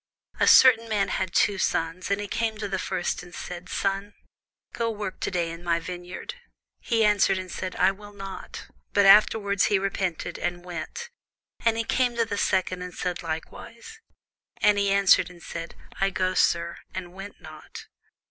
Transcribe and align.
A 0.39 0.47
certain 0.47 0.89
man 0.89 1.09
had 1.09 1.31
two 1.31 1.59
sons; 1.59 2.09
and 2.09 2.19
he 2.19 2.27
came 2.27 2.57
to 2.57 2.67
the 2.67 2.79
first, 2.79 3.21
and 3.21 3.35
said, 3.35 3.69
Son, 3.69 4.15
go 4.73 4.89
work 4.89 5.19
to 5.19 5.29
day 5.29 5.51
in 5.51 5.63
my 5.63 5.79
vineyard. 5.79 6.33
He 6.79 7.05
answered 7.05 7.37
and 7.37 7.51
said, 7.51 7.75
I 7.75 7.91
will 7.91 8.11
not: 8.11 8.65
but 8.93 9.05
afterward 9.05 9.61
he 9.61 9.77
repented, 9.77 10.39
and 10.39 10.65
went. 10.65 11.11
And 11.63 11.77
he 11.77 11.83
came 11.83 12.15
to 12.15 12.25
the 12.25 12.39
second, 12.39 12.81
and 12.81 12.95
said 12.95 13.21
likewise. 13.21 13.99
And 14.57 14.79
he 14.79 14.89
answered 14.91 15.29
and 15.29 15.43
said, 15.43 15.75
I 15.99 16.09
go, 16.09 16.33
sir: 16.33 16.77
and 16.95 17.13
went 17.13 17.39
not. 17.39 17.85